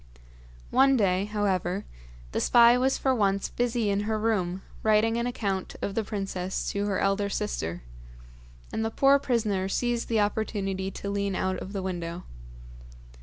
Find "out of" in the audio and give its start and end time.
11.35-11.71